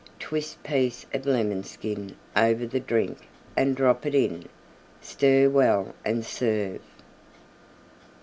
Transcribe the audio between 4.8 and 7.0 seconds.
Stir well and serve.